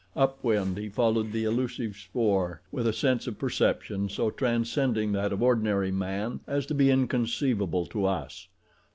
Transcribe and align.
Up 0.15 0.43
wind 0.43 0.79
he 0.79 0.89
followed 0.89 1.31
the 1.31 1.43
elusive 1.43 1.95
spoor 1.95 2.63
with 2.71 2.87
a 2.87 2.91
sense 2.91 3.27
of 3.27 3.37
perception 3.37 4.09
so 4.09 4.31
transcending 4.31 5.11
that 5.11 5.31
of 5.31 5.43
ordinary 5.43 5.91
man 5.91 6.39
as 6.47 6.65
to 6.65 6.73
be 6.73 6.89
inconceivable 6.89 7.85
to 7.85 8.05
us. 8.07 8.47